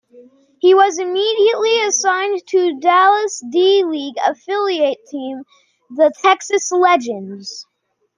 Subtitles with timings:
[0.59, 5.43] He was immediately assigned to Dallas' D-League affiliate team,
[5.91, 7.67] the Texas Legends.